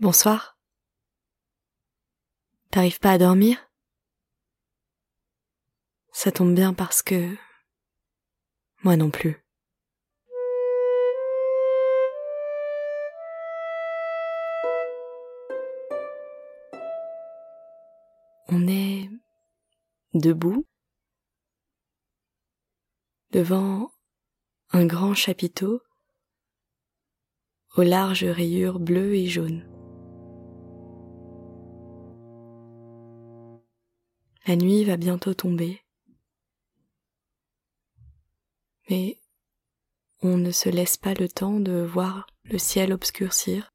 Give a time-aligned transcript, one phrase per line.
[0.00, 0.58] Bonsoir.
[2.70, 3.70] T'arrives pas à dormir?
[6.10, 7.36] Ça tombe bien parce que...
[8.82, 9.44] Moi non plus.
[18.48, 19.10] On est
[20.14, 20.66] debout
[23.32, 23.92] devant
[24.70, 25.82] un grand chapiteau
[27.76, 29.69] aux larges rayures bleues et jaunes.
[34.46, 35.80] La nuit va bientôt tomber.
[38.88, 39.18] Mais
[40.22, 43.72] on ne se laisse pas le temps de voir le ciel obscurcir.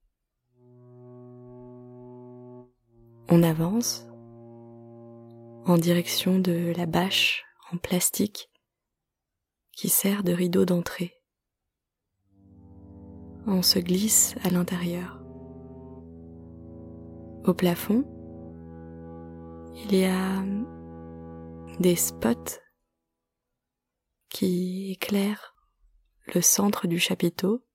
[3.29, 4.05] On avance
[5.65, 8.49] en direction de la bâche en plastique
[9.71, 11.13] qui sert de rideau d'entrée.
[13.47, 15.21] On se glisse à l'intérieur.
[17.45, 18.05] Au plafond,
[19.75, 20.43] il y a
[21.79, 22.59] des spots
[24.29, 25.55] qui éclairent
[26.33, 27.65] le centre du chapiteau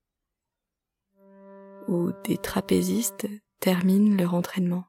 [1.87, 3.27] où des trapézistes
[3.59, 4.85] terminent leur entraînement.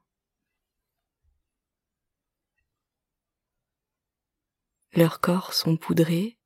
[4.93, 6.39] Leurs corps sont poudrés,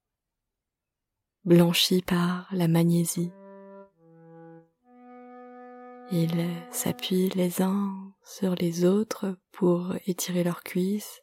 [1.44, 3.32] blanchis par la magnésie.
[6.10, 11.22] Ils s'appuient les uns sur les autres pour étirer leurs cuisses,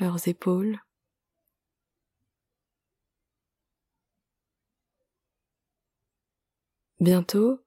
[0.00, 0.80] leurs épaules.
[6.98, 7.60] Bientôt,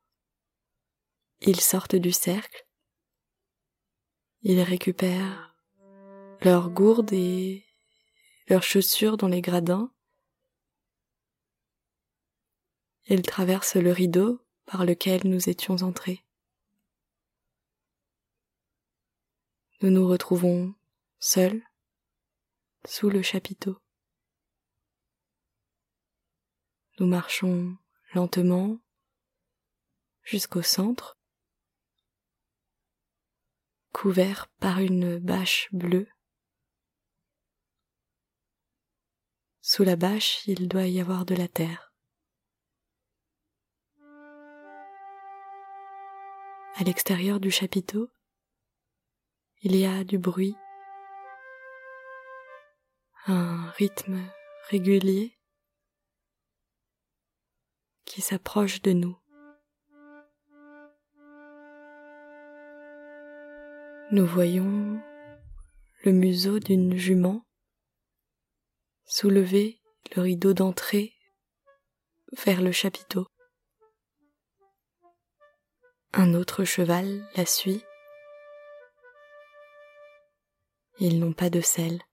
[1.40, 2.68] ils sortent du cercle,
[4.42, 5.56] ils récupèrent
[6.42, 7.66] leurs gourdes et
[8.50, 9.90] leurs chaussures dans les gradins,
[13.08, 16.24] ils traversent le rideau par lequel nous étions entrés.
[19.82, 20.74] Nous nous retrouvons
[21.20, 21.62] seuls
[22.86, 23.78] sous le chapiteau.
[27.00, 27.78] Nous marchons
[28.14, 28.78] lentement
[30.24, 31.18] jusqu'au centre,
[33.92, 36.08] couvert par une bâche bleue.
[39.62, 41.93] Sous la bâche, il doit y avoir de la terre.
[46.84, 48.10] À l'extérieur du chapiteau,
[49.62, 50.54] il y a du bruit,
[53.26, 54.20] un rythme
[54.68, 55.40] régulier
[58.04, 59.18] qui s'approche de nous.
[64.12, 65.02] Nous voyons
[66.04, 67.46] le museau d'une jument
[69.06, 69.80] soulever
[70.18, 71.14] le rideau d'entrée
[72.46, 73.26] vers le chapiteau.
[76.16, 77.84] Un autre cheval la suit.
[81.00, 82.04] Ils n'ont pas de selle.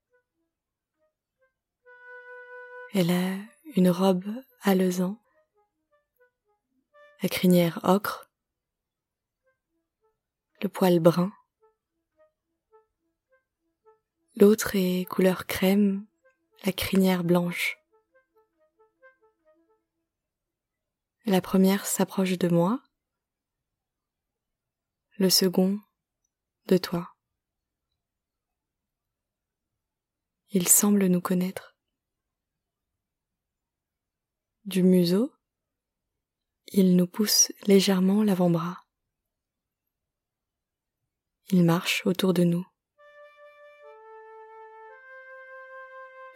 [2.94, 3.36] Elle a
[3.76, 4.24] une robe
[4.62, 5.18] alezan,
[7.22, 8.30] la crinière ocre,
[10.62, 11.30] le poil brun.
[14.36, 16.06] L'autre est couleur crème,
[16.64, 17.76] la crinière blanche.
[21.26, 22.80] La première s'approche de moi
[25.20, 25.78] le second
[26.64, 27.14] de toi.
[30.48, 31.76] Il semble nous connaître.
[34.64, 35.30] Du museau,
[36.68, 38.82] il nous pousse légèrement l'avant-bras.
[41.50, 42.66] Il marche autour de nous.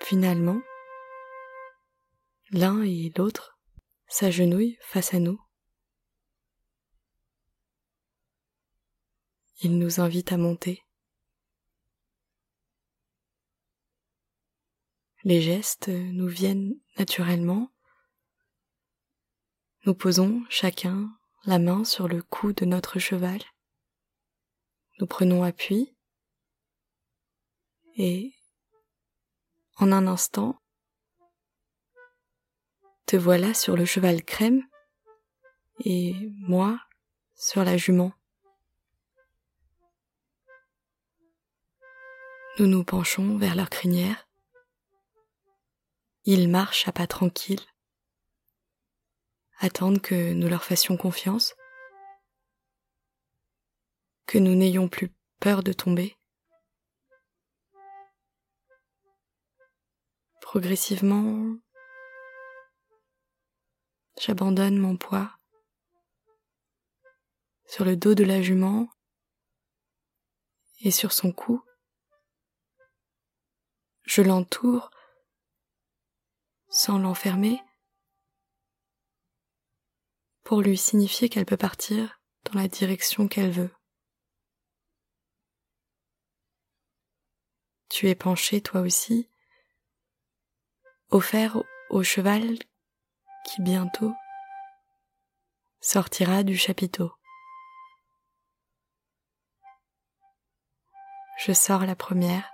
[0.03, 0.61] Finalement,
[2.51, 3.59] l'un et l'autre
[4.09, 5.44] s'agenouillent face à nous.
[9.61, 10.83] Il nous invite à monter.
[15.23, 17.71] Les gestes nous viennent naturellement.
[19.87, 21.11] Nous posons chacun
[21.45, 23.41] la main sur le cou de notre cheval.
[24.99, 25.97] Nous prenons appui
[27.97, 28.35] et
[29.77, 30.61] en un instant,
[33.07, 34.63] te voilà sur le cheval crème
[35.85, 36.79] et moi
[37.35, 38.13] sur la jument.
[42.57, 44.29] Nous nous penchons vers leur crinière.
[46.23, 47.67] Ils marchent à pas tranquilles,
[49.59, 51.55] attendent que nous leur fassions confiance,
[54.27, 56.17] que nous n'ayons plus peur de tomber.
[60.41, 61.57] Progressivement,
[64.21, 65.37] j'abandonne mon poids
[67.67, 68.89] sur le dos de la jument
[70.83, 71.61] et sur son cou.
[74.05, 74.91] Je l'entoure
[76.69, 77.61] sans l'enfermer
[80.43, 83.75] pour lui signifier qu'elle peut partir dans la direction qu'elle veut.
[87.89, 89.31] Tu es penché toi aussi,
[91.11, 92.59] offert au cheval
[93.47, 94.13] qui bientôt
[95.81, 97.13] sortira du chapiteau.
[101.39, 102.54] Je sors la première.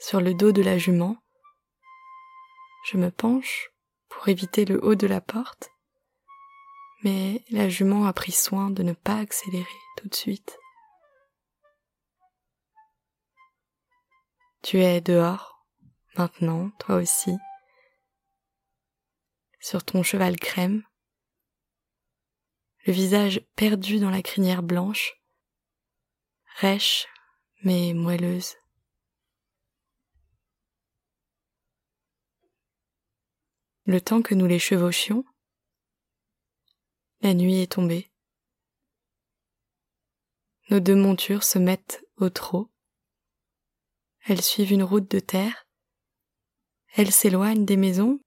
[0.00, 1.16] Sur le dos de la jument,
[2.86, 3.70] je me penche
[4.08, 5.70] pour éviter le haut de la porte,
[7.02, 9.66] mais la jument a pris soin de ne pas accélérer
[9.96, 10.56] tout de suite.
[14.62, 15.66] Tu es dehors,
[16.16, 17.36] maintenant, toi aussi,
[19.58, 20.84] sur ton cheval crème,
[22.86, 25.14] le visage perdu dans la crinière blanche,
[26.56, 27.08] rêche
[27.64, 28.57] mais moelleuse.
[33.88, 35.24] Le temps que nous les chevauchions,
[37.22, 38.10] la nuit est tombée.
[40.68, 42.70] Nos deux montures se mettent au trot.
[44.26, 45.66] Elles suivent une route de terre.
[46.96, 48.20] Elles s'éloignent des maisons,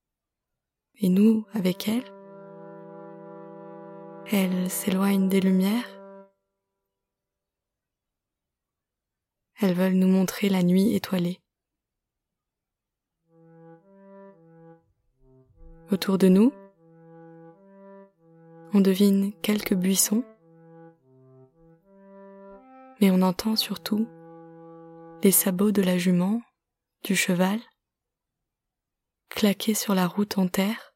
[0.95, 2.11] et nous avec elles.
[4.31, 5.89] Elles s'éloignent des lumières.
[9.59, 11.40] Elles veulent nous montrer la nuit étoilée.
[15.91, 16.53] Autour de nous,
[18.73, 20.23] on devine quelques buissons,
[23.01, 24.07] mais on entend surtout
[25.21, 26.41] les sabots de la jument,
[27.03, 27.59] du cheval,
[29.27, 30.93] claquer sur la route en terre,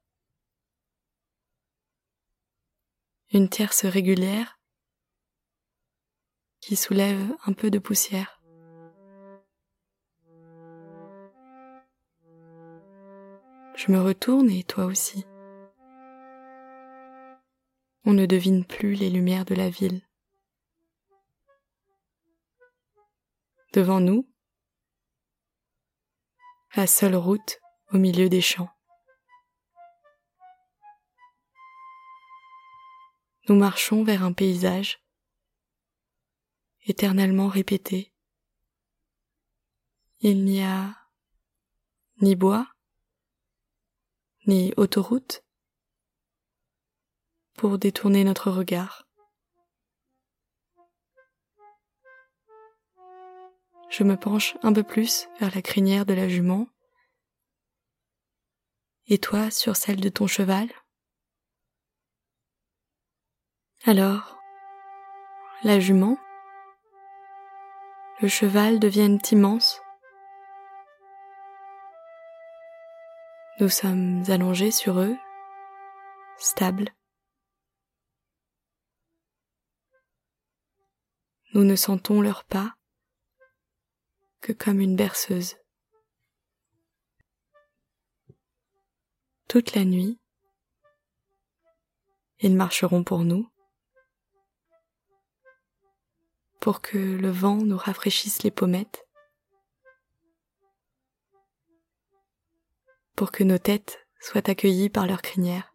[3.34, 4.62] une tierce régulière
[6.62, 8.35] qui soulève un peu de poussière.
[13.86, 15.26] Je me retourne et toi aussi.
[18.04, 20.02] On ne devine plus les lumières de la ville.
[23.74, 24.28] Devant nous,
[26.76, 27.60] la seule route
[27.92, 28.72] au milieu des champs.
[33.48, 35.00] Nous marchons vers un paysage
[36.88, 38.12] éternellement répété.
[40.22, 40.96] Il n'y a
[42.22, 42.75] ni bois,
[44.48, 45.44] ni autoroute
[47.56, 49.08] pour détourner notre regard.
[53.90, 56.68] Je me penche un peu plus vers la crinière de la jument
[59.08, 60.70] et toi sur celle de ton cheval?
[63.86, 64.38] Alors,
[65.64, 66.18] la jument,
[68.22, 69.82] le cheval deviennent immenses
[73.62, 75.16] Nous sommes allongés sur eux,
[76.38, 76.94] stables.
[81.54, 82.76] Nous ne sentons leurs pas
[84.42, 85.56] que comme une berceuse.
[89.48, 90.20] Toute la nuit,
[92.40, 93.50] ils marcheront pour nous,
[96.60, 99.05] pour que le vent nous rafraîchisse les pommettes,
[103.16, 105.74] pour que nos têtes soient accueillies par leur crinière.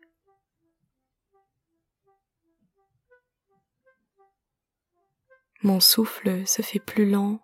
[5.62, 7.40] Mon souffle se fait plus lent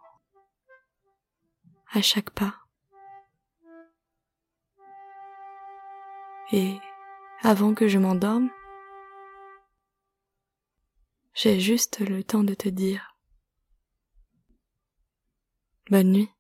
[1.91, 2.55] à chaque pas.
[6.53, 6.79] Et
[7.43, 8.51] avant que je m'endorme,
[11.35, 13.17] j'ai juste le temps de te dire
[15.91, 16.36] Bonne nuit.